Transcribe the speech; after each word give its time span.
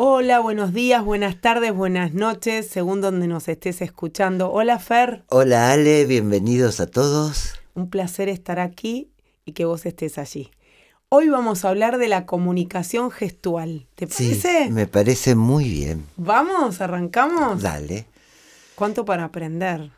Hola, 0.00 0.38
buenos 0.38 0.72
días, 0.72 1.04
buenas 1.04 1.40
tardes, 1.40 1.74
buenas 1.74 2.14
noches, 2.14 2.68
según 2.68 3.00
donde 3.00 3.26
nos 3.26 3.48
estés 3.48 3.82
escuchando. 3.82 4.52
Hola 4.52 4.78
Fer. 4.78 5.24
Hola 5.28 5.72
Ale, 5.72 6.04
bienvenidos 6.04 6.78
a 6.78 6.86
todos. 6.86 7.54
Un 7.74 7.90
placer 7.90 8.28
estar 8.28 8.60
aquí 8.60 9.10
y 9.44 9.54
que 9.54 9.64
vos 9.64 9.86
estés 9.86 10.16
allí. 10.18 10.52
Hoy 11.08 11.28
vamos 11.28 11.64
a 11.64 11.70
hablar 11.70 11.98
de 11.98 12.06
la 12.06 12.26
comunicación 12.26 13.10
gestual. 13.10 13.88
¿Te 13.96 14.06
parece? 14.06 14.66
Sí, 14.66 14.70
me 14.70 14.86
parece 14.86 15.34
muy 15.34 15.64
bien. 15.68 16.06
Vamos, 16.16 16.80
arrancamos. 16.80 17.60
Dale. 17.60 18.06
¿Cuánto 18.76 19.04
para 19.04 19.24
aprender? 19.24 19.90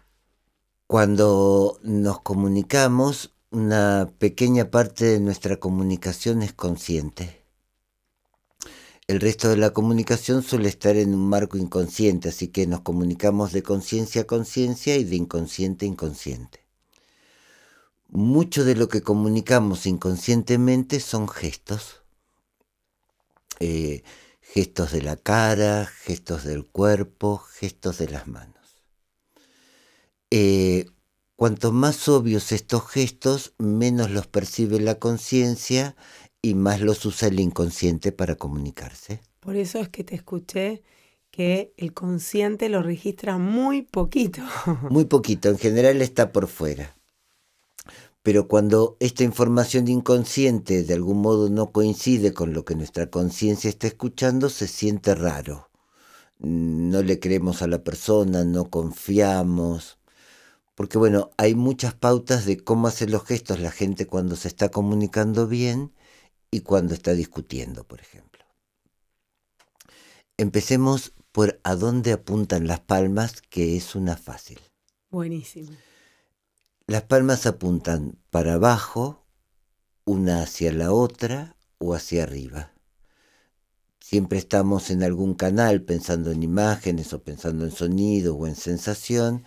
Cuando 0.87 1.79
nos 1.83 2.23
comunicamos, 2.23 3.35
una 3.51 4.09
pequeña 4.19 4.71
parte 4.71 5.05
de 5.05 5.21
nuestra 5.21 5.59
comunicación 5.59 6.41
es 6.41 6.55
consciente. 6.55 7.40
El 9.11 9.19
resto 9.19 9.49
de 9.49 9.57
la 9.57 9.73
comunicación 9.73 10.45
suele 10.45 10.69
estar 10.69 10.95
en 10.95 11.15
un 11.15 11.29
marco 11.29 11.59
inconsciente, 11.59 12.29
así 12.29 12.47
que 12.47 12.69
nos 12.69 12.83
comunicamos 12.83 13.51
de 13.51 13.65
conciencia 13.65 14.23
a 14.23 14.25
conciencia 14.25 14.97
y 14.97 15.03
de 15.03 15.17
inconsciente 15.17 15.85
a 15.85 15.89
inconsciente. 15.89 16.65
Mucho 18.07 18.65
de 18.65 18.77
lo 18.77 18.87
que 18.87 19.03
comunicamos 19.03 19.87
inconscientemente 19.87 21.01
son 21.01 21.29
gestos. 21.29 22.03
Eh, 23.59 24.05
gestos 24.43 24.93
de 24.93 25.03
la 25.03 25.17
cara, 25.17 25.87
gestos 25.87 26.45
del 26.45 26.65
cuerpo, 26.65 27.39
gestos 27.39 27.99
de 27.99 28.11
las 28.11 28.29
manos. 28.29 28.85
Eh, 30.31 30.87
cuanto 31.35 31.73
más 31.73 32.07
obvios 32.07 32.53
estos 32.53 32.87
gestos, 32.87 33.55
menos 33.59 34.09
los 34.13 34.29
percibe 34.29 34.79
la 34.79 35.01
conciencia 35.01 35.97
y 36.43 36.55
más 36.55 36.81
los 36.81 37.05
usa 37.05 37.29
el 37.29 37.41
inconsciente 37.41 38.13
para 38.13 38.37
comunicarse. 38.37 39.21
Por 39.41 39.57
eso 39.57 39.79
es 39.79 39.89
que 39.89 40.05
te 40.05 40.15
escuché 40.15 40.83
que 41.31 41.73
el 41.77 41.93
consciente 41.93 42.69
lo 42.69 42.83
registra 42.83 43.39
muy 43.39 43.83
poquito. 43.83 44.43
Muy 44.91 45.05
poquito, 45.05 45.49
en 45.49 45.59
general 45.59 46.03
está 46.03 46.33
por 46.33 46.49
fuera. 46.49 46.97
Pero 48.23 48.49
cuando 48.49 48.97
esta 49.01 49.25
información 49.25 49.89
inconsciente 49.89 50.83
de 50.83 50.95
algún 50.95 51.23
modo 51.23 51.49
no 51.49 51.73
coincide 51.73 52.35
con 52.35 52.53
lo 52.53 52.65
que 52.65 52.75
nuestra 52.75 53.09
conciencia 53.09 53.71
está 53.71 53.87
escuchando, 53.87 54.51
se 54.51 54.67
siente 54.67 55.15
raro. 55.15 55.71
No 56.39 57.03
le 57.03 57.19
creemos 57.21 57.63
a 57.63 57.67
la 57.67 57.83
persona, 57.83 58.45
no 58.45 58.69
confiamos. 58.69 59.99
Porque 60.75 60.99
bueno, 60.99 61.31
hay 61.39 61.55
muchas 61.55 61.95
pautas 61.95 62.45
de 62.45 62.59
cómo 62.59 62.89
hacer 62.89 63.11
los 63.11 63.25
gestos 63.25 63.61
la 63.61 63.71
gente 63.71 64.07
cuando 64.07 64.37
se 64.37 64.49
está 64.49 64.69
comunicando 64.71 65.47
bien 65.47 65.93
y 66.51 66.61
cuando 66.61 66.95
está 66.95 67.13
discutiendo, 67.13 67.85
por 67.85 68.01
ejemplo. 68.01 68.45
Empecemos 70.37 71.13
por 71.33 71.61
a 71.63 71.75
dónde 71.75 72.13
apuntan 72.13 72.67
las 72.67 72.81
palmas, 72.81 73.43
que 73.43 73.77
es 73.77 73.95
una 73.95 74.17
fácil. 74.17 74.59
Buenísimo. 75.11 75.71
Las 76.87 77.03
palmas 77.03 77.47
apuntan 77.47 78.19
para 78.31 78.55
abajo, 78.55 79.27
una 80.05 80.43
hacia 80.43 80.73
la 80.73 80.93
otra 80.93 81.57
o 81.79 81.95
hacia 81.95 82.25
arriba. 82.25 82.73
Siempre 84.01 84.39
estamos 84.39 84.91
en 84.91 85.05
algún 85.05 85.35
canal 85.35 85.83
pensando 85.83 86.33
en 86.33 86.43
imágenes 86.43 87.13
o 87.13 87.23
pensando 87.23 87.65
en 87.65 87.71
sonido 87.71 88.35
o 88.35 88.47
en 88.49 88.57
sensación 88.57 89.45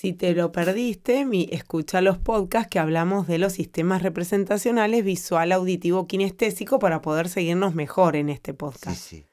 si 0.00 0.14
te 0.14 0.32
lo 0.34 0.50
perdiste, 0.50 1.26
escucha 1.50 2.00
los 2.00 2.16
podcasts 2.16 2.70
que 2.70 2.78
hablamos 2.78 3.26
de 3.26 3.36
los 3.36 3.52
sistemas 3.52 4.02
representacionales 4.02 5.04
visual, 5.04 5.52
auditivo, 5.52 6.06
kinestésico 6.06 6.78
para 6.78 7.02
poder 7.02 7.28
seguirnos 7.28 7.74
mejor 7.74 8.16
en 8.16 8.30
este 8.30 8.54
podcast. 8.54 8.98
Sí, 8.98 9.16
sí. 9.18 9.26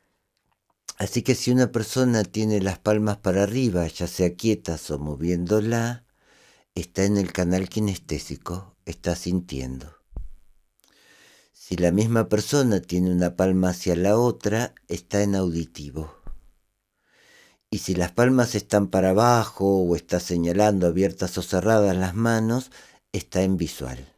Así 0.97 1.21
que 1.21 1.35
si 1.35 1.51
una 1.51 1.71
persona 1.71 2.25
tiene 2.25 2.59
las 2.59 2.79
palmas 2.79 3.15
para 3.15 3.43
arriba, 3.43 3.87
ya 3.87 4.07
sea 4.07 4.35
quietas 4.35 4.91
o 4.91 4.99
moviéndola, 4.99 6.03
está 6.75 7.05
en 7.05 7.15
el 7.15 7.31
canal 7.31 7.69
kinestésico, 7.69 8.75
está 8.85 9.15
sintiendo. 9.15 9.95
Si 11.53 11.77
la 11.77 11.93
misma 11.93 12.27
persona 12.27 12.81
tiene 12.81 13.09
una 13.09 13.37
palma 13.37 13.69
hacia 13.69 13.95
la 13.95 14.17
otra, 14.17 14.75
está 14.89 15.23
en 15.23 15.35
auditivo. 15.35 16.13
Y 17.69 17.79
si 17.79 17.95
las 17.95 18.11
palmas 18.11 18.55
están 18.55 18.87
para 18.87 19.09
abajo 19.09 19.81
o 19.81 19.95
está 19.95 20.19
señalando 20.19 20.87
abiertas 20.87 21.37
o 21.37 21.41
cerradas 21.41 21.95
las 21.97 22.15
manos, 22.15 22.71
está 23.11 23.43
en 23.43 23.57
visual. 23.57 24.13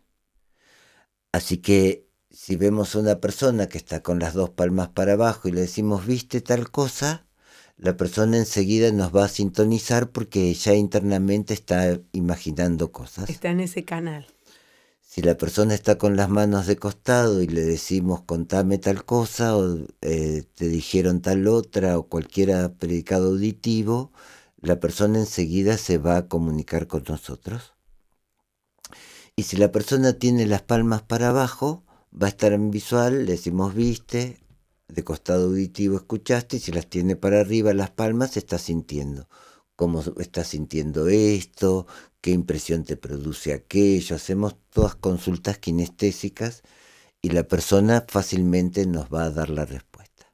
Así 1.31 1.57
que 1.57 2.07
si 2.29 2.55
vemos 2.55 2.95
a 2.95 2.99
una 2.99 3.19
persona 3.19 3.67
que 3.67 3.77
está 3.77 4.01
con 4.01 4.19
las 4.19 4.33
dos 4.33 4.51
palmas 4.51 4.89
para 4.89 5.13
abajo 5.13 5.47
y 5.47 5.51
le 5.51 5.61
decimos, 5.61 6.05
viste 6.05 6.41
tal 6.41 6.69
cosa, 6.69 7.25
la 7.75 7.97
persona 7.97 8.37
enseguida 8.37 8.91
nos 8.91 9.15
va 9.15 9.25
a 9.25 9.29
sintonizar 9.29 10.11
porque 10.11 10.53
ya 10.53 10.73
internamente 10.73 11.53
está 11.53 11.99
imaginando 12.11 12.91
cosas. 12.91 13.29
Está 13.29 13.49
en 13.49 13.61
ese 13.61 13.83
canal. 13.83 14.27
Si 15.11 15.23
la 15.23 15.35
persona 15.37 15.73
está 15.73 15.97
con 15.97 16.15
las 16.15 16.29
manos 16.29 16.67
de 16.67 16.75
costado 16.75 17.41
y 17.41 17.47
le 17.47 17.63
decimos 17.63 18.21
contame 18.21 18.77
tal 18.77 19.05
cosa 19.05 19.57
o 19.57 19.79
eh, 20.01 20.43
te 20.53 20.67
dijeron 20.67 21.21
tal 21.21 21.47
otra 21.47 21.97
o 21.97 22.03
cualquier 22.03 22.71
predicado 22.73 23.29
auditivo, 23.29 24.11
la 24.61 24.79
persona 24.79 25.17
enseguida 25.17 25.77
se 25.79 25.97
va 25.97 26.17
a 26.17 26.27
comunicar 26.27 26.85
con 26.85 27.05
nosotros. 27.07 27.73
Y 29.35 29.43
si 29.43 29.57
la 29.57 29.71
persona 29.71 30.13
tiene 30.13 30.45
las 30.45 30.61
palmas 30.61 31.01
para 31.01 31.29
abajo, 31.29 31.83
va 32.13 32.27
a 32.27 32.29
estar 32.29 32.53
en 32.53 32.69
visual, 32.69 33.25
le 33.25 33.31
decimos 33.31 33.73
viste, 33.73 34.37
de 34.87 35.03
costado 35.03 35.47
auditivo 35.47 35.95
escuchaste, 35.97 36.57
y 36.57 36.59
si 36.59 36.71
las 36.71 36.85
tiene 36.85 37.15
para 37.15 37.39
arriba 37.39 37.73
las 37.73 37.89
palmas, 37.89 38.37
está 38.37 38.59
sintiendo 38.59 39.27
cómo 39.79 40.03
estás 40.19 40.49
sintiendo 40.49 41.07
esto, 41.07 41.87
qué 42.21 42.31
impresión 42.31 42.83
te 42.83 42.97
produce 42.97 43.53
aquello. 43.53 44.15
Hacemos 44.15 44.55
todas 44.69 44.95
consultas 44.95 45.57
kinestésicas 45.57 46.63
y 47.21 47.29
la 47.29 47.43
persona 47.43 48.05
fácilmente 48.07 48.85
nos 48.85 49.07
va 49.13 49.23
a 49.23 49.31
dar 49.31 49.49
la 49.49 49.65
respuesta. 49.65 50.31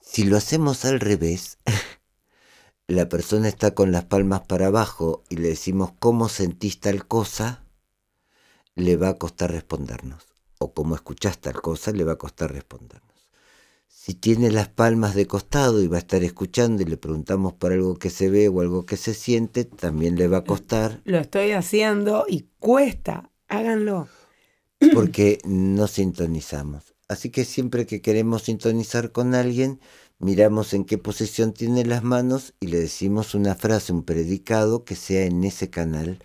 Si 0.00 0.24
lo 0.24 0.36
hacemos 0.36 0.84
al 0.84 1.00
revés, 1.00 1.58
la 2.88 3.08
persona 3.08 3.48
está 3.48 3.74
con 3.74 3.92
las 3.92 4.04
palmas 4.04 4.42
para 4.42 4.66
abajo 4.66 5.22
y 5.28 5.36
le 5.36 5.48
decimos 5.48 5.92
cómo 5.98 6.28
sentís 6.28 6.80
tal 6.80 7.06
cosa, 7.06 7.64
le 8.74 8.96
va 8.96 9.10
a 9.10 9.18
costar 9.18 9.52
respondernos. 9.52 10.26
O 10.58 10.74
cómo 10.74 10.94
escuchás 10.94 11.38
tal 11.38 11.62
cosa, 11.62 11.92
le 11.92 12.04
va 12.04 12.12
a 12.12 12.18
costar 12.18 12.52
respondernos. 12.52 13.09
Si 14.02 14.14
tiene 14.14 14.50
las 14.50 14.70
palmas 14.70 15.14
de 15.14 15.26
costado 15.26 15.82
y 15.82 15.86
va 15.86 15.96
a 15.96 15.98
estar 15.98 16.24
escuchando 16.24 16.80
y 16.80 16.86
le 16.86 16.96
preguntamos 16.96 17.52
por 17.52 17.70
algo 17.70 17.98
que 17.98 18.08
se 18.08 18.30
ve 18.30 18.48
o 18.48 18.62
algo 18.62 18.86
que 18.86 18.96
se 18.96 19.12
siente, 19.12 19.66
también 19.66 20.16
le 20.16 20.26
va 20.26 20.38
a 20.38 20.44
costar. 20.44 21.02
Lo 21.04 21.18
estoy 21.18 21.52
haciendo 21.52 22.24
y 22.26 22.46
cuesta, 22.58 23.30
háganlo. 23.46 24.08
Porque 24.94 25.36
no 25.44 25.86
sintonizamos. 25.86 26.94
Así 27.08 27.28
que 27.28 27.44
siempre 27.44 27.84
que 27.84 28.00
queremos 28.00 28.44
sintonizar 28.44 29.12
con 29.12 29.34
alguien, 29.34 29.80
miramos 30.18 30.72
en 30.72 30.86
qué 30.86 30.96
posición 30.96 31.52
tiene 31.52 31.84
las 31.84 32.02
manos 32.02 32.54
y 32.58 32.68
le 32.68 32.80
decimos 32.80 33.34
una 33.34 33.54
frase, 33.54 33.92
un 33.92 34.04
predicado 34.04 34.86
que 34.86 34.96
sea 34.96 35.26
en 35.26 35.44
ese 35.44 35.68
canal. 35.68 36.24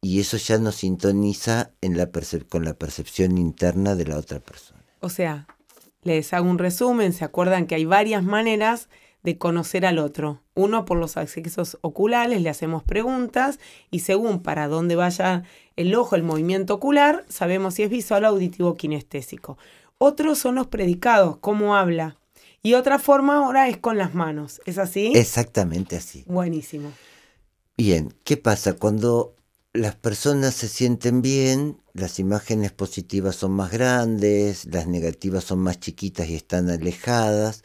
Y 0.00 0.20
eso 0.20 0.36
ya 0.36 0.58
nos 0.58 0.76
sintoniza 0.76 1.72
en 1.80 1.96
la 1.96 2.12
con 2.48 2.64
la 2.64 2.74
percepción 2.74 3.38
interna 3.38 3.96
de 3.96 4.04
la 4.04 4.18
otra 4.18 4.38
persona. 4.38 4.84
O 5.00 5.08
sea, 5.08 5.48
les 6.02 6.32
hago 6.32 6.48
un 6.48 6.58
resumen, 6.58 7.12
se 7.12 7.24
acuerdan 7.24 7.66
que 7.66 7.74
hay 7.74 7.84
varias 7.84 8.22
maneras 8.22 8.88
de 9.22 9.38
conocer 9.38 9.84
al 9.84 9.98
otro. 9.98 10.42
Uno 10.54 10.84
por 10.84 10.98
los 10.98 11.16
accesos 11.16 11.78
oculares, 11.80 12.40
le 12.40 12.50
hacemos 12.50 12.82
preguntas 12.82 13.58
y 13.90 14.00
según 14.00 14.42
para 14.42 14.68
dónde 14.68 14.96
vaya 14.96 15.42
el 15.76 15.94
ojo, 15.94 16.16
el 16.16 16.22
movimiento 16.22 16.74
ocular, 16.74 17.24
sabemos 17.28 17.74
si 17.74 17.82
es 17.82 17.90
visual, 17.90 18.24
auditivo 18.24 18.70
o 18.70 18.76
kinestésico. 18.76 19.58
Otros 19.98 20.38
son 20.38 20.54
los 20.54 20.68
predicados, 20.68 21.38
cómo 21.38 21.76
habla. 21.76 22.16
Y 22.62 22.74
otra 22.74 22.98
forma 22.98 23.38
ahora 23.38 23.68
es 23.68 23.78
con 23.78 23.98
las 23.98 24.14
manos. 24.14 24.60
¿Es 24.66 24.78
así? 24.78 25.12
Exactamente 25.14 25.96
así. 25.96 26.24
Buenísimo. 26.26 26.92
Bien, 27.76 28.12
¿qué 28.24 28.36
pasa? 28.36 28.74
Cuando 28.74 29.34
las 29.72 29.96
personas 29.96 30.54
se 30.54 30.68
sienten 30.68 31.22
bien, 31.22 31.82
las 31.92 32.18
imágenes 32.18 32.72
positivas 32.72 33.36
son 33.36 33.52
más 33.52 33.70
grandes, 33.70 34.64
las 34.66 34.86
negativas 34.86 35.44
son 35.44 35.60
más 35.60 35.78
chiquitas 35.78 36.28
y 36.28 36.34
están 36.34 36.70
alejadas, 36.70 37.64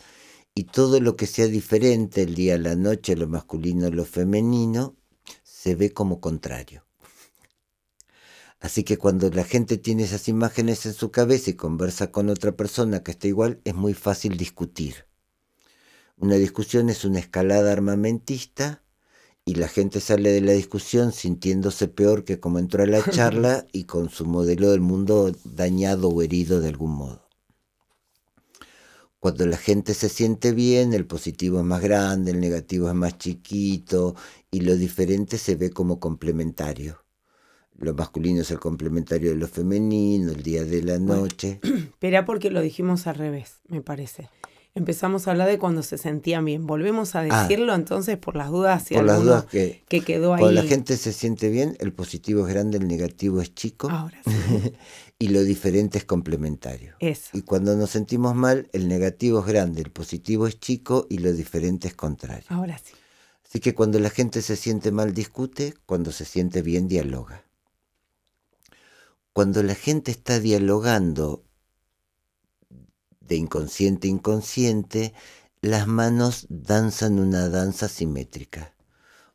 y 0.53 0.65
todo 0.65 0.99
lo 0.99 1.15
que 1.15 1.27
sea 1.27 1.47
diferente, 1.47 2.23
el 2.23 2.35
día, 2.35 2.57
la 2.57 2.75
noche, 2.75 3.15
lo 3.15 3.27
masculino, 3.27 3.89
lo 3.89 4.05
femenino, 4.05 4.95
se 5.43 5.75
ve 5.75 5.93
como 5.93 6.19
contrario. 6.19 6.85
Así 8.59 8.83
que 8.83 8.97
cuando 8.97 9.29
la 9.29 9.43
gente 9.43 9.77
tiene 9.77 10.03
esas 10.03 10.27
imágenes 10.27 10.85
en 10.85 10.93
su 10.93 11.11
cabeza 11.11 11.49
y 11.49 11.55
conversa 11.55 12.11
con 12.11 12.29
otra 12.29 12.55
persona 12.55 13.03
que 13.03 13.11
está 13.11 13.27
igual, 13.27 13.61
es 13.65 13.75
muy 13.75 13.93
fácil 13.93 14.37
discutir. 14.37 15.07
Una 16.17 16.35
discusión 16.35 16.89
es 16.89 17.03
una 17.03 17.19
escalada 17.19 17.71
armamentista 17.71 18.82
y 19.45 19.55
la 19.55 19.67
gente 19.67 19.99
sale 19.99 20.31
de 20.31 20.41
la 20.41 20.53
discusión 20.53 21.11
sintiéndose 21.11 21.87
peor 21.87 22.23
que 22.23 22.39
como 22.39 22.59
entró 22.59 22.83
a 22.83 22.87
la 22.87 23.03
charla 23.09 23.65
y 23.71 23.83
con 23.83 24.09
su 24.09 24.25
modelo 24.25 24.71
del 24.71 24.81
mundo 24.81 25.31
dañado 25.43 26.09
o 26.09 26.21
herido 26.21 26.61
de 26.61 26.69
algún 26.69 26.91
modo. 26.91 27.21
Cuando 29.19 29.45
la 29.45 29.57
gente 29.57 29.93
se 29.93 30.09
siente 30.09 30.51
bien, 30.51 30.93
el 30.93 31.05
positivo 31.05 31.59
es 31.59 31.65
más 31.65 31.81
grande, 31.81 32.31
el 32.31 32.41
negativo 32.41 32.89
es 32.89 32.93
más 32.93 33.17
chiquito 33.17 34.15
y 34.51 34.61
lo 34.61 34.75
diferente 34.75 35.37
se 35.37 35.55
ve 35.55 35.69
como 35.69 35.99
complementario. 35.99 37.05
Lo 37.77 37.93
masculino 37.93 38.41
es 38.41 38.51
el 38.51 38.59
complementario 38.59 39.31
de 39.31 39.37
lo 39.37 39.47
femenino, 39.47 40.31
el 40.31 40.43
día 40.43 40.65
de 40.65 40.83
la 40.83 40.99
noche. 40.99 41.59
Espera 41.63 42.25
porque 42.25 42.51
lo 42.51 42.61
dijimos 42.61 43.07
al 43.07 43.15
revés, 43.15 43.61
me 43.69 43.81
parece 43.81 44.29
empezamos 44.75 45.27
a 45.27 45.31
hablar 45.31 45.47
de 45.47 45.59
cuando 45.59 45.83
se 45.83 45.97
sentían 45.97 46.45
bien. 46.45 46.65
Volvemos 46.65 47.15
a 47.15 47.19
ah. 47.19 47.43
decirlo 47.43 47.73
entonces 47.73 48.17
por 48.17 48.35
las 48.35 48.49
dudas. 48.49 48.85
por 48.89 49.03
las 49.03 49.21
dudas 49.21 49.45
que, 49.45 49.83
quedó 50.05 50.33
ahí. 50.33 50.41
Cuando 50.41 50.61
la 50.61 50.67
gente 50.67 50.97
se 50.97 51.13
siente 51.13 51.49
bien, 51.49 51.75
el 51.79 51.93
positivo 51.93 52.47
es 52.47 52.53
grande, 52.53 52.77
el 52.77 52.87
negativo 52.87 53.41
es 53.41 53.53
chico. 53.53 53.89
Ahora 53.89 54.21
y 55.19 55.29
lo 55.29 55.43
diferente 55.43 55.97
es 55.97 56.05
complementario. 56.05 56.95
Eso. 56.99 57.29
Y 57.33 57.43
cuando 57.43 57.75
nos 57.75 57.91
sentimos 57.91 58.35
mal, 58.35 58.67
el 58.73 58.87
negativo 58.87 59.39
es 59.39 59.45
grande, 59.45 59.81
el 59.81 59.91
positivo 59.91 60.47
es 60.47 60.59
chico 60.59 61.07
y 61.09 61.19
lo 61.19 61.31
diferente 61.31 61.87
es 61.87 61.95
contrario. 61.95 62.45
Ahora 62.49 62.77
sí. 62.77 62.93
Así 63.47 63.59
que 63.59 63.75
cuando 63.75 63.99
la 63.99 64.09
gente 64.09 64.41
se 64.41 64.55
siente 64.55 64.91
mal, 64.91 65.13
discute, 65.13 65.75
cuando 65.85 66.11
se 66.11 66.25
siente 66.25 66.63
bien, 66.63 66.87
dialoga. 66.87 67.43
Cuando 69.31 69.61
la 69.63 69.75
gente 69.75 70.11
está 70.11 70.39
dialogando 70.39 71.43
de 73.27 73.35
inconsciente 73.35 74.07
a 74.07 74.11
inconsciente, 74.11 75.13
las 75.61 75.87
manos 75.87 76.45
danzan 76.49 77.19
una 77.19 77.49
danza 77.49 77.87
simétrica. 77.87 78.73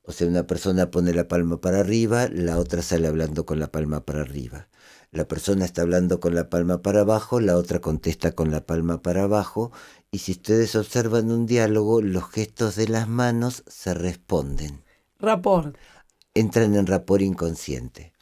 O 0.03 0.13
sea, 0.13 0.27
una 0.27 0.47
persona 0.47 0.91
pone 0.91 1.13
la 1.13 1.29
palma 1.29 1.61
para 1.61 1.81
arriba, 1.81 2.29
la 2.29 2.59
otra 2.59 2.83
sale 2.83 3.09
hablando 3.09 3.45
con 3.45 3.61
la 3.61 3.71
palma 3.71 4.05
para 4.05 4.23
arriba. 4.23 4.69
La 5.11 5.27
persona 5.27 5.65
está 5.65 5.83
hablando 5.83 6.21
con 6.21 6.35
la 6.35 6.51
palma 6.51 6.83
para 6.83 7.01
abajo, 7.01 7.41
la 7.41 7.57
otra 7.57 7.81
contesta 7.81 8.33
con 8.33 8.51
la 8.51 8.67
palma 8.67 9.01
para 9.01 9.25
abajo, 9.25 9.73
y 10.11 10.19
si 10.19 10.33
ustedes 10.33 10.75
observan 10.77 11.31
un 11.31 11.47
diálogo, 11.47 12.03
los 12.03 12.29
gestos 12.31 12.77
de 12.77 12.89
las 12.89 13.09
manos 13.09 13.65
se 13.67 13.95
responden. 13.95 14.83
Rapor. 15.19 15.79
Entran 16.35 16.75
en 16.75 16.87
rapor 16.87 17.23
inconsciente. 17.23 18.13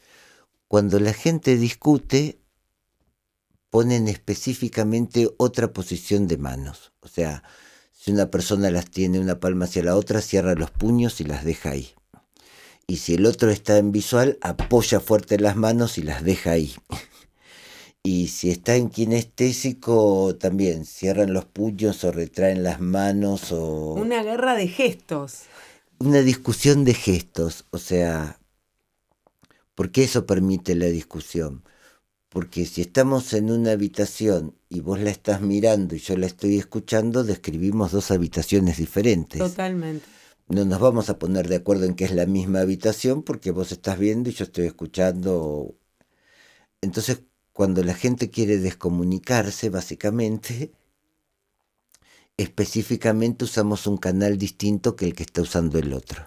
Cuando 0.69 0.99
la 0.99 1.13
gente 1.13 1.57
discute, 1.57 2.41
ponen 3.77 4.09
específicamente 4.09 5.29
otra 5.37 5.75
posición 5.75 6.29
de 6.29 6.39
manos. 6.39 6.93
O 7.01 7.09
sea, 7.09 7.43
si 7.93 8.11
una 8.11 8.31
persona 8.31 8.71
las 8.71 8.91
tiene 8.91 9.21
una 9.21 9.39
palma 9.39 9.67
hacia 9.67 9.83
la 9.83 9.97
otra, 9.97 10.23
cierra 10.23 10.55
los 10.55 10.71
puños 10.71 11.21
y 11.21 11.25
las 11.25 11.45
deja 11.45 11.73
ahí. 11.73 11.91
Y 12.87 12.97
si 12.97 13.17
el 13.17 13.27
otro 13.27 13.51
está 13.51 13.77
en 13.77 13.93
visual, 13.93 14.39
apoya 14.41 14.99
fuerte 14.99 15.39
las 15.39 15.57
manos 15.57 15.99
y 15.99 16.03
las 16.03 16.25
deja 16.25 16.53
ahí. 16.53 16.75
Y 18.03 18.29
si 18.29 18.51
está 18.51 18.77
en 18.77 18.89
kinestésico, 18.89 20.35
también 20.37 20.87
cierran 20.87 21.35
los 21.35 21.45
puños 21.45 22.03
o 22.05 22.13
retraen 22.13 22.63
las 22.63 22.81
manos 22.81 23.53
o... 23.53 23.93
Una 23.93 24.23
guerra 24.23 24.55
de 24.55 24.69
gestos. 24.69 25.41
Una 25.99 26.23
discusión 26.23 26.87
de 26.87 26.95
gestos, 26.95 27.67
o 27.71 27.79
sea, 27.79 28.39
porque 29.75 30.05
eso 30.05 30.25
permite 30.25 30.75
la 30.77 30.87
discusión 30.87 31.63
porque 32.37 32.67
si 32.67 32.83
estamos 32.83 33.33
en 33.33 33.51
una 33.51 33.71
habitación 33.71 34.55
y 34.69 34.81
vos 34.81 35.01
la 35.01 35.09
estás 35.09 35.41
mirando 35.41 35.95
y 35.95 36.01
yo 36.01 36.19
la 36.19 36.27
estoy 36.27 36.59
escuchando, 36.59 37.25
describimos 37.25 37.93
dos 37.93 38.11
habitaciones 38.11 38.77
diferentes. 38.77 39.39
Totalmente. 39.39 40.05
No 40.47 40.67
nos 40.67 40.79
vamos 40.79 41.09
a 41.09 41.19
poner 41.19 41.49
de 41.49 41.57
acuerdo 41.57 41.87
en 41.87 41.95
que 41.95 42.05
es 42.05 42.13
la 42.13 42.27
misma 42.27 42.61
habitación 42.61 43.23
porque 43.23 43.53
vos 43.53 43.73
estás 43.73 43.99
viendo 43.99 44.29
y 44.29 44.35
yo 44.35 44.45
estoy 44.45 44.67
escuchando. 44.67 45.77
Entonces, 46.83 47.23
cuando 47.55 47.83
la 47.83 47.95
gente 47.95 48.29
quiere 48.29 48.59
descomunicarse, 48.59 49.71
básicamente, 49.71 50.73
específicamente 52.37 53.47
usamos 53.47 53.87
un 53.87 53.97
canal 53.97 54.37
distinto 54.37 54.95
que 54.95 55.07
el 55.07 55.15
que 55.15 55.23
está 55.23 55.41
usando 55.41 55.79
el 55.79 55.95
otro. 55.95 56.27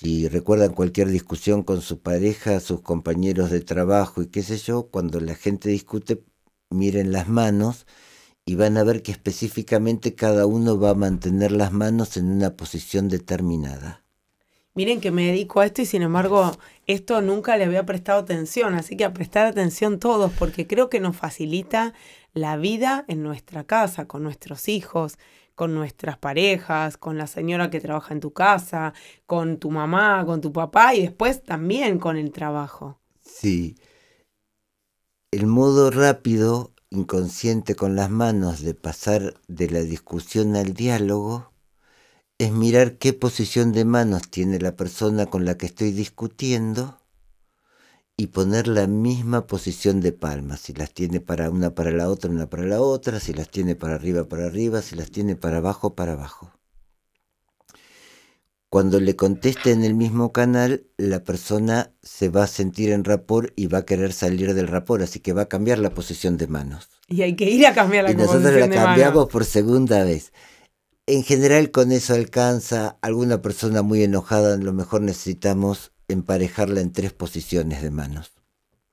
Si 0.00 0.28
recuerdan 0.28 0.74
cualquier 0.74 1.08
discusión 1.08 1.64
con 1.64 1.82
su 1.82 2.02
pareja, 2.02 2.60
sus 2.60 2.82
compañeros 2.82 3.50
de 3.50 3.60
trabajo 3.60 4.22
y 4.22 4.28
qué 4.28 4.44
sé 4.44 4.56
yo, 4.56 4.90
cuando 4.92 5.18
la 5.18 5.34
gente 5.34 5.70
discute, 5.70 6.22
miren 6.70 7.10
las 7.10 7.26
manos 7.26 7.84
y 8.46 8.54
van 8.54 8.76
a 8.76 8.84
ver 8.84 9.02
que 9.02 9.10
específicamente 9.10 10.14
cada 10.14 10.46
uno 10.46 10.78
va 10.78 10.90
a 10.90 10.94
mantener 10.94 11.50
las 11.50 11.72
manos 11.72 12.16
en 12.16 12.30
una 12.30 12.56
posición 12.56 13.08
determinada. 13.08 14.04
Miren 14.72 15.00
que 15.00 15.10
me 15.10 15.26
dedico 15.26 15.58
a 15.58 15.66
esto 15.66 15.82
y 15.82 15.86
sin 15.86 16.02
embargo 16.02 16.52
esto 16.86 17.20
nunca 17.20 17.56
le 17.56 17.64
había 17.64 17.84
prestado 17.84 18.20
atención, 18.20 18.74
así 18.74 18.96
que 18.96 19.04
a 19.04 19.12
prestar 19.12 19.46
atención 19.46 19.98
todos 19.98 20.30
porque 20.38 20.68
creo 20.68 20.88
que 20.90 21.00
nos 21.00 21.16
facilita 21.16 21.92
la 22.34 22.56
vida 22.56 23.04
en 23.08 23.24
nuestra 23.24 23.64
casa, 23.64 24.06
con 24.06 24.22
nuestros 24.22 24.68
hijos, 24.68 25.18
con 25.58 25.74
nuestras 25.74 26.16
parejas, 26.16 26.96
con 26.96 27.18
la 27.18 27.26
señora 27.26 27.68
que 27.68 27.80
trabaja 27.80 28.14
en 28.14 28.20
tu 28.20 28.32
casa, 28.32 28.94
con 29.26 29.58
tu 29.58 29.72
mamá, 29.72 30.24
con 30.24 30.40
tu 30.40 30.52
papá 30.52 30.94
y 30.94 31.02
después 31.02 31.42
también 31.42 31.98
con 31.98 32.16
el 32.16 32.30
trabajo. 32.30 33.00
Sí. 33.22 33.74
El 35.32 35.48
modo 35.48 35.90
rápido, 35.90 36.70
inconsciente 36.90 37.74
con 37.74 37.96
las 37.96 38.08
manos 38.08 38.62
de 38.62 38.74
pasar 38.74 39.34
de 39.48 39.68
la 39.68 39.80
discusión 39.80 40.54
al 40.54 40.74
diálogo 40.74 41.50
es 42.38 42.52
mirar 42.52 42.98
qué 42.98 43.12
posición 43.12 43.72
de 43.72 43.84
manos 43.84 44.30
tiene 44.30 44.60
la 44.60 44.76
persona 44.76 45.26
con 45.26 45.44
la 45.44 45.58
que 45.58 45.66
estoy 45.66 45.90
discutiendo 45.90 46.97
y 48.20 48.26
poner 48.26 48.66
la 48.66 48.88
misma 48.88 49.46
posición 49.46 50.00
de 50.00 50.10
palmas, 50.10 50.58
si 50.58 50.72
las 50.74 50.92
tiene 50.92 51.20
para 51.20 51.50
una 51.50 51.76
para 51.76 51.92
la 51.92 52.10
otra, 52.10 52.28
una 52.28 52.50
para 52.50 52.64
la 52.64 52.80
otra, 52.80 53.20
si 53.20 53.32
las 53.32 53.48
tiene 53.48 53.76
para 53.76 53.94
arriba, 53.94 54.24
para 54.24 54.46
arriba, 54.46 54.82
si 54.82 54.96
las 54.96 55.12
tiene 55.12 55.36
para 55.36 55.58
abajo, 55.58 55.94
para 55.94 56.14
abajo. 56.14 56.50
Cuando 58.70 58.98
le 58.98 59.14
conteste 59.14 59.70
en 59.70 59.84
el 59.84 59.94
mismo 59.94 60.32
canal, 60.32 60.84
la 60.96 61.22
persona 61.22 61.92
se 62.02 62.28
va 62.28 62.42
a 62.42 62.48
sentir 62.48 62.90
en 62.90 63.04
rapor 63.04 63.52
y 63.54 63.68
va 63.68 63.78
a 63.78 63.86
querer 63.86 64.12
salir 64.12 64.52
del 64.52 64.66
rapor, 64.66 65.00
así 65.00 65.20
que 65.20 65.32
va 65.32 65.42
a 65.42 65.48
cambiar 65.48 65.78
la 65.78 65.90
posición 65.90 66.36
de 66.36 66.48
manos. 66.48 66.88
Y 67.06 67.22
hay 67.22 67.36
que 67.36 67.48
ir 67.48 67.64
a 67.68 67.72
cambiar 67.72 68.02
la 68.02 68.10
posición 68.10 68.42
de 68.42 68.50
manos. 68.50 68.56
Y 68.56 68.58
nosotros 68.58 68.76
la 68.76 68.84
cambiamos 68.84 69.28
por 69.28 69.44
segunda 69.44 70.02
vez. 70.02 70.32
En 71.06 71.22
general 71.22 71.70
con 71.70 71.92
eso 71.92 72.14
alcanza 72.14 72.98
alguna 73.00 73.40
persona 73.40 73.82
muy 73.82 74.02
enojada, 74.02 74.54
a 74.54 74.58
lo 74.58 74.72
mejor 74.72 75.02
necesitamos 75.02 75.92
emparejarla 76.08 76.80
en 76.80 76.92
tres 76.92 77.12
posiciones 77.12 77.82
de 77.82 77.90
manos. 77.90 78.32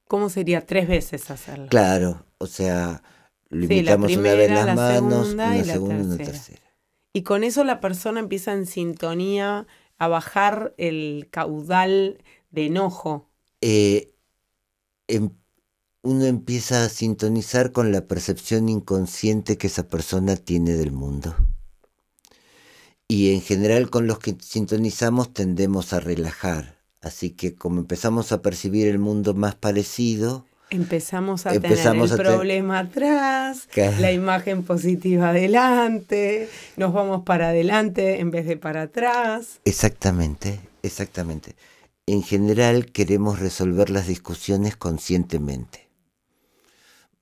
¿Cómo 0.08 0.30
sería 0.30 0.66
tres 0.66 0.88
veces 0.88 1.32
hacerlo? 1.32 1.68
Claro, 1.68 2.26
o 2.38 2.46
sea, 2.46 3.02
limitamos 3.50 4.16
una 4.16 4.34
vez 4.34 4.52
las 4.52 4.76
manos, 4.76 5.34
una 5.34 5.64
segunda 5.64 5.98
y 5.98 6.02
una 6.02 6.18
tercera. 6.18 6.62
Y 7.14 7.24
con 7.24 7.44
eso 7.44 7.64
la 7.64 7.80
persona 7.80 8.20
empieza 8.20 8.54
en 8.54 8.66
sintonía 8.66 9.66
a 9.98 10.08
bajar 10.08 10.74
el 10.78 11.30
caudal 11.32 12.22
de 12.52 12.66
enojo. 12.66 13.30
Eh, 13.62 14.14
em, 15.08 15.30
uno 16.04 16.26
empieza 16.26 16.84
a 16.84 16.90
sintonizar 16.90 17.72
con 17.72 17.92
la 17.92 18.06
percepción 18.06 18.70
inconsciente 18.70 19.58
que 19.58 19.68
esa 19.68 19.88
persona 19.88 20.36
tiene 20.36 20.74
del 20.74 20.92
mundo. 20.92 21.36
Y 23.08 23.34
en 23.34 23.42
general 23.42 23.90
con 23.90 24.08
los 24.08 24.20
que 24.20 24.36
sintonizamos 24.40 25.34
tendemos 25.34 25.94
a 25.94 26.00
relajar 26.00 26.75
Así 27.02 27.32
que 27.32 27.56
como 27.56 27.80
empezamos 27.80 28.32
a 28.32 28.42
percibir 28.42 28.88
el 28.88 29.00
mundo 29.00 29.34
más 29.34 29.56
parecido, 29.56 30.46
empezamos 30.70 31.46
a 31.46 31.52
tener 31.60 31.78
el 31.78 32.18
problema 32.18 32.80
atrás, 32.80 33.68
la 33.76 34.12
imagen 34.12 34.64
positiva 34.64 35.30
adelante, 35.30 36.50
nos 36.78 36.94
vamos 36.94 37.24
para 37.24 37.50
adelante 37.50 38.20
en 38.20 38.32
vez 38.32 38.46
de 38.46 38.58
para 38.58 38.84
atrás. 38.84 39.60
Exactamente, 39.66 40.60
exactamente. 40.84 41.56
En 42.08 42.24
general 42.24 42.92
queremos 42.92 43.40
resolver 43.40 43.90
las 43.90 44.08
discusiones 44.08 44.76
conscientemente. 44.76 45.90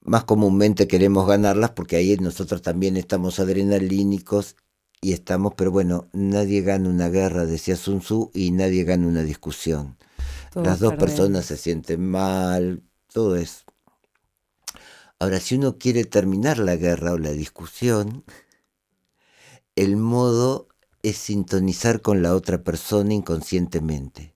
Más 0.02 0.26
comúnmente 0.26 0.88
queremos 0.88 1.28
ganarlas 1.28 1.72
porque 1.72 1.96
ahí 1.96 2.18
nosotros 2.18 2.62
también 2.62 2.98
estamos 2.98 3.40
adrenalínicos 3.40 4.58
y 5.04 5.12
estamos, 5.12 5.54
pero 5.56 5.70
bueno, 5.70 6.08
nadie 6.14 6.62
gana 6.62 6.88
una 6.88 7.10
guerra, 7.10 7.46
decía 7.46 7.76
Sun 7.76 8.00
Tzu, 8.00 8.32
y 8.34 8.52
nadie 8.52 8.86
gana 8.86 9.06
una 9.06 9.22
discusión. 9.22 9.98
Las 10.56 10.80
dos 10.80 10.94
personas 10.96 11.46
se 11.46 11.58
sienten 11.58 12.10
mal, 12.10 12.84
todo 13.12 13.36
es. 13.36 13.66
Ahora, 15.20 15.40
si 15.40 15.56
uno 15.56 15.78
quiere 15.78 16.06
terminar 16.06 16.58
la 16.58 16.78
guerra 16.78 17.12
o 17.14 17.18
la 17.18 17.32
discusión, 17.32 18.24
el 19.76 19.98
modo 19.98 20.70
es 21.02 21.18
sintonizar 21.18 22.02
con 22.02 22.22
la 22.22 22.34
otra 22.34 22.64
persona 22.64 23.14
inconscientemente. 23.14 24.36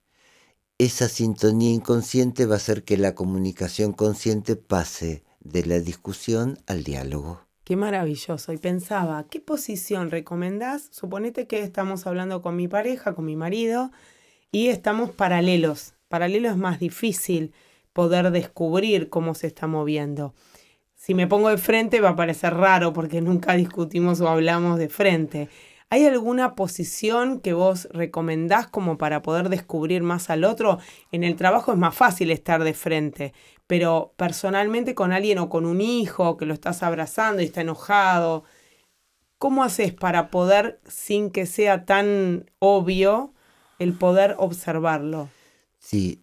Esa 0.76 1.08
sintonía 1.08 1.70
inconsciente 1.70 2.44
va 2.44 2.54
a 2.54 2.58
hacer 2.58 2.84
que 2.84 2.98
la 2.98 3.14
comunicación 3.14 3.92
consciente 3.92 4.54
pase 4.56 5.24
de 5.40 5.64
la 5.64 5.80
discusión 5.80 6.58
al 6.66 6.84
diálogo. 6.84 7.47
Qué 7.68 7.76
maravilloso. 7.76 8.54
Y 8.54 8.56
pensaba, 8.56 9.26
¿qué 9.28 9.40
posición 9.40 10.10
recomendás? 10.10 10.88
Suponete 10.90 11.46
que 11.46 11.60
estamos 11.60 12.06
hablando 12.06 12.40
con 12.40 12.56
mi 12.56 12.66
pareja, 12.66 13.14
con 13.14 13.26
mi 13.26 13.36
marido, 13.36 13.92
y 14.50 14.68
estamos 14.68 15.10
paralelos. 15.10 15.92
Paralelo 16.08 16.48
es 16.48 16.56
más 16.56 16.80
difícil 16.80 17.52
poder 17.92 18.30
descubrir 18.30 19.10
cómo 19.10 19.34
se 19.34 19.48
está 19.48 19.66
moviendo. 19.66 20.32
Si 20.94 21.12
me 21.12 21.26
pongo 21.26 21.50
de 21.50 21.58
frente 21.58 22.00
va 22.00 22.08
a 22.08 22.16
parecer 22.16 22.54
raro 22.54 22.94
porque 22.94 23.20
nunca 23.20 23.52
discutimos 23.52 24.22
o 24.22 24.28
hablamos 24.28 24.78
de 24.78 24.88
frente. 24.88 25.50
¿Hay 25.90 26.04
alguna 26.04 26.54
posición 26.54 27.40
que 27.40 27.54
vos 27.54 27.88
recomendás 27.92 28.66
como 28.68 28.98
para 28.98 29.22
poder 29.22 29.48
descubrir 29.48 30.02
más 30.02 30.28
al 30.28 30.44
otro? 30.44 30.78
En 31.12 31.24
el 31.24 31.34
trabajo 31.36 31.72
es 31.72 31.78
más 31.78 31.94
fácil 31.94 32.30
estar 32.30 32.62
de 32.62 32.74
frente, 32.74 33.32
pero 33.66 34.12
personalmente 34.16 34.94
con 34.94 35.12
alguien 35.12 35.38
o 35.38 35.48
con 35.48 35.64
un 35.64 35.80
hijo 35.80 36.36
que 36.36 36.44
lo 36.44 36.52
estás 36.52 36.82
abrazando 36.82 37.40
y 37.40 37.46
está 37.46 37.62
enojado, 37.62 38.44
¿cómo 39.38 39.64
haces 39.64 39.94
para 39.94 40.30
poder, 40.30 40.78
sin 40.86 41.30
que 41.30 41.46
sea 41.46 41.86
tan 41.86 42.50
obvio, 42.58 43.32
el 43.78 43.94
poder 43.94 44.34
observarlo? 44.38 45.30
Sí. 45.78 46.22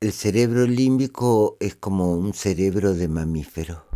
El 0.00 0.12
cerebro 0.12 0.66
límbico 0.66 1.58
es 1.60 1.74
como 1.76 2.12
un 2.12 2.32
cerebro 2.32 2.94
de 2.94 3.08
mamífero 3.08 3.87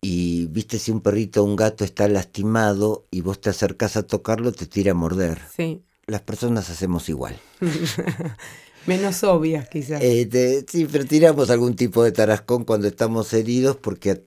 y 0.00 0.46
viste 0.46 0.78
si 0.78 0.90
un 0.90 1.00
perrito 1.00 1.42
o 1.42 1.44
un 1.44 1.56
gato 1.56 1.84
está 1.84 2.08
lastimado 2.08 3.06
y 3.10 3.22
vos 3.22 3.40
te 3.40 3.50
acercás 3.50 3.96
a 3.96 4.04
tocarlo, 4.06 4.52
te 4.52 4.66
tira 4.66 4.92
a 4.92 4.94
morder. 4.94 5.40
Sí. 5.54 5.82
Las 6.06 6.22
personas 6.22 6.70
hacemos 6.70 7.08
igual. 7.08 7.38
Menos 8.86 9.24
obvias 9.24 9.68
quizás. 9.68 10.00
Eh, 10.02 10.64
sí, 10.68 10.86
pero 10.90 11.04
tiramos 11.04 11.50
algún 11.50 11.74
tipo 11.74 12.04
de 12.04 12.12
tarascón 12.12 12.64
cuando 12.64 12.86
estamos 12.86 13.32
heridos 13.32 13.76
porque 13.76 14.24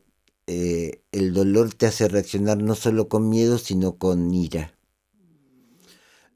eh, 0.47 1.01
el 1.13 1.33
dolor 1.33 1.73
te 1.73 1.85
hace 1.85 2.09
reaccionar 2.09 2.57
no 2.57 2.75
solo 2.75 3.07
con 3.07 3.29
miedo, 3.29 3.57
sino 3.57 3.97
con 3.97 4.33
ira. 4.33 4.73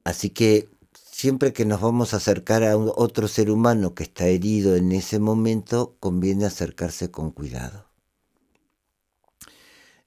Así 0.06 0.30
que 0.30 0.70
siempre 0.94 1.52
que 1.52 1.66
nos 1.66 1.82
vamos 1.82 2.13
a 2.13 2.18
acercar 2.18 2.63
a 2.63 2.78
otro 2.78 3.28
ser 3.28 3.50
humano 3.52 3.94
que 3.94 4.04
está 4.04 4.28
herido 4.28 4.75
en 4.75 4.92
ese 4.92 5.20
momento, 5.20 5.96
conviene 6.00 6.46
acercarse 6.46 7.12
con 7.12 7.32
cuidado. 7.32 7.93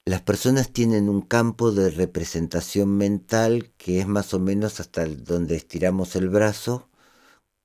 Las 0.07 0.21
personas 0.21 0.71
tienen 0.71 1.09
un 1.09 1.19
campo 1.19 1.73
de 1.73 1.89
representación 1.89 2.95
mental 2.95 3.73
que 3.77 3.99
es 3.99 4.07
más 4.07 4.33
o 4.33 4.39
menos 4.39 4.79
hasta 4.79 5.05
donde 5.05 5.57
estiramos 5.57 6.15
el 6.15 6.29
brazo, 6.29 6.87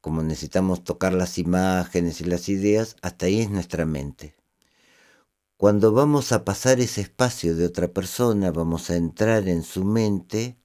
como 0.00 0.24
necesitamos 0.24 0.82
tocar 0.82 1.12
las 1.12 1.38
imágenes 1.38 2.20
y 2.20 2.24
las 2.24 2.48
ideas, 2.48 2.96
hasta 3.00 3.26
ahí 3.26 3.42
es 3.42 3.50
nuestra 3.50 3.86
mente. 3.86 4.34
Cuando 5.56 5.92
vamos 5.92 6.32
a 6.32 6.44
pasar 6.44 6.80
ese 6.80 7.02
espacio 7.02 7.54
de 7.54 7.64
otra 7.64 7.92
persona, 7.92 8.50
vamos 8.50 8.90
a 8.90 8.96
entrar 8.96 9.46
en 9.46 9.62
su 9.62 9.84
mente 9.84 10.56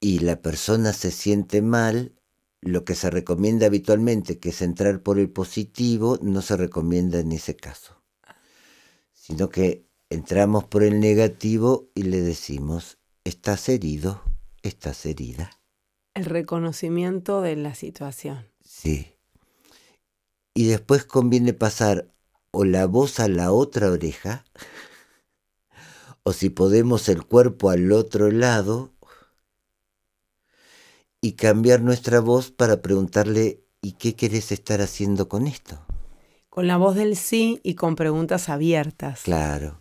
y 0.00 0.20
la 0.20 0.40
persona 0.40 0.94
se 0.94 1.10
siente 1.10 1.60
mal, 1.60 2.14
lo 2.62 2.86
que 2.86 2.94
se 2.94 3.10
recomienda 3.10 3.66
habitualmente, 3.66 4.38
que 4.38 4.48
es 4.48 4.62
entrar 4.62 5.02
por 5.02 5.18
el 5.18 5.28
positivo, 5.28 6.18
no 6.22 6.40
se 6.40 6.56
recomienda 6.56 7.20
en 7.20 7.32
ese 7.32 7.56
caso 7.56 8.01
sino 9.22 9.50
que 9.50 9.86
entramos 10.10 10.64
por 10.64 10.82
el 10.82 10.98
negativo 10.98 11.88
y 11.94 12.02
le 12.02 12.20
decimos, 12.20 12.98
estás 13.22 13.68
herido, 13.68 14.20
estás 14.64 15.06
herida. 15.06 15.60
El 16.14 16.24
reconocimiento 16.24 17.40
de 17.40 17.54
la 17.54 17.76
situación. 17.76 18.48
Sí. 18.64 19.12
Y 20.54 20.66
después 20.66 21.04
conviene 21.04 21.52
pasar 21.52 22.12
o 22.50 22.64
la 22.64 22.86
voz 22.86 23.20
a 23.20 23.28
la 23.28 23.52
otra 23.52 23.92
oreja, 23.92 24.44
o 26.24 26.32
si 26.32 26.50
podemos 26.50 27.08
el 27.08 27.24
cuerpo 27.24 27.70
al 27.70 27.92
otro 27.92 28.28
lado, 28.32 28.90
y 31.20 31.34
cambiar 31.34 31.80
nuestra 31.80 32.18
voz 32.18 32.50
para 32.50 32.82
preguntarle, 32.82 33.62
¿y 33.80 33.92
qué 33.92 34.16
querés 34.16 34.50
estar 34.50 34.80
haciendo 34.80 35.28
con 35.28 35.46
esto? 35.46 35.78
Con 36.52 36.66
la 36.66 36.76
voz 36.76 36.96
del 36.96 37.16
sí 37.16 37.60
y 37.62 37.76
con 37.76 37.96
preguntas 37.96 38.50
abiertas. 38.50 39.22
Claro. 39.22 39.80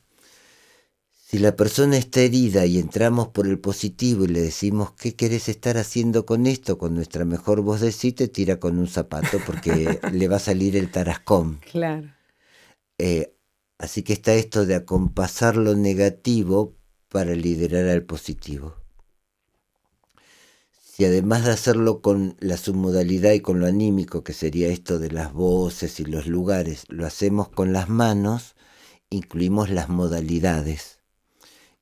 Si 1.12 1.38
la 1.38 1.58
persona 1.58 1.98
está 1.98 2.22
herida 2.22 2.66
y 2.66 2.80
entramos 2.80 3.28
por 3.28 3.46
el 3.46 3.60
positivo 3.60 4.24
y 4.24 4.30
le 4.30 4.40
decimos, 4.40 4.94
¿qué 4.94 5.14
querés 5.14 5.50
estar 5.50 5.76
haciendo 5.76 6.26
con 6.26 6.48
esto? 6.48 6.78
Con 6.78 6.96
nuestra 6.96 7.26
mejor 7.26 7.60
voz 7.60 7.82
de 7.82 7.92
sí 7.92 8.14
te 8.14 8.30
tira 8.30 8.58
con 8.62 8.80
un 8.80 8.88
zapato 8.88 9.40
porque 9.46 10.00
le 10.14 10.28
va 10.30 10.38
a 10.38 10.40
salir 10.40 10.78
el 10.78 10.90
tarascón. 10.90 11.60
Claro. 11.70 12.08
Eh, 12.98 13.36
así 13.78 14.04
que 14.04 14.14
está 14.14 14.34
esto 14.34 14.66
de 14.66 14.76
acompasar 14.76 15.58
lo 15.58 15.76
negativo 15.76 16.78
para 17.10 17.36
liderar 17.36 17.90
al 17.90 18.04
positivo. 18.04 18.81
Y 21.02 21.06
además 21.06 21.46
de 21.46 21.50
hacerlo 21.50 22.00
con 22.00 22.36
la 22.40 22.58
submodalidad 22.58 23.32
y 23.32 23.40
con 23.40 23.60
lo 23.60 23.66
anímico, 23.66 24.24
que 24.24 24.34
sería 24.34 24.68
esto 24.68 25.00
de 25.00 25.10
las 25.10 25.34
voces 25.34 26.00
y 26.00 26.06
los 26.06 26.28
lugares, 26.28 26.84
lo 26.90 27.08
hacemos 27.08 27.50
con 27.50 27.74
las 27.74 27.90
manos, 27.90 28.56
incluimos 29.10 29.72
las 29.72 29.90
modalidades. 29.90 31.00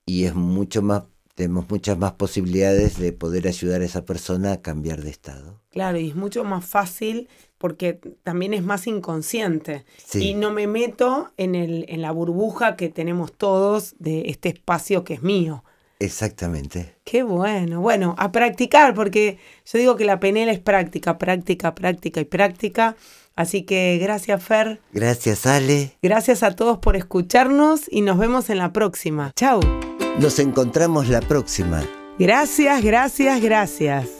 Y 0.06 0.24
es 0.24 0.36
mucho 0.36 0.82
más, 0.82 1.04
tenemos 1.36 1.70
muchas 1.70 1.98
más 1.98 2.14
posibilidades 2.14 2.98
de 2.98 3.12
poder 3.12 3.50
ayudar 3.50 3.82
a 3.82 3.86
esa 3.86 4.06
persona 4.06 4.54
a 4.54 4.62
cambiar 4.62 5.02
de 5.02 5.10
estado. 5.10 5.60
Claro, 5.70 6.00
y 6.00 6.08
es 6.08 6.16
mucho 6.16 6.46
más 6.46 6.64
fácil 6.64 7.28
porque 7.58 8.00
también 8.24 8.54
es 8.54 8.64
más 8.64 8.88
inconsciente. 8.88 9.84
Y 10.14 10.34
no 10.34 10.54
me 10.54 10.66
meto 10.66 11.34
en, 11.36 11.56
el, 11.56 11.84
en 11.90 12.02
la 12.02 12.12
burbuja 12.12 12.78
que 12.78 12.88
tenemos 12.88 13.34
todos 13.34 13.96
de 14.00 14.30
este 14.30 14.48
espacio 14.48 15.04
que 15.04 15.16
es 15.16 15.24
mío. 15.24 15.66
Exactamente. 16.00 16.96
Qué 17.04 17.24
bueno. 17.24 17.82
Bueno, 17.82 18.16
a 18.18 18.32
practicar, 18.32 18.94
porque 18.94 19.38
yo 19.72 19.80
digo 19.80 19.96
que 19.98 20.06
la 20.06 20.20
penela 20.20 20.52
es 20.52 20.60
práctica, 20.60 21.18
práctica, 21.18 21.76
práctica 21.76 22.22
y 22.22 22.26
práctica. 22.26 22.96
Así 23.36 23.64
que 23.64 23.98
gracias, 24.02 24.44
Fer. 24.44 24.82
Gracias, 24.92 25.46
Ale. 25.46 25.98
Gracias 26.02 26.44
a 26.44 26.56
todos 26.56 26.78
por 26.80 26.96
escucharnos 26.96 27.82
y 27.90 28.02
nos 28.02 28.18
vemos 28.18 28.50
en 28.50 28.58
la 28.58 28.74
próxima. 28.74 29.32
Chau. 29.36 29.62
Nos 30.20 30.40
encontramos 30.40 31.08
la 31.08 31.22
próxima. 31.22 31.84
Gracias, 32.18 32.84
gracias, 32.84 33.42
gracias. 33.42 34.19